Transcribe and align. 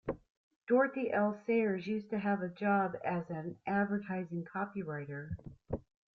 Dorothy 0.67 1.11
L 1.13 1.31
Sayers 1.45 1.85
used 1.85 2.09
to 2.09 2.17
have 2.17 2.41
a 2.41 2.49
job 2.49 2.95
as 3.05 3.29
an 3.29 3.59
advertising 3.67 4.43
copywriter 4.43 5.29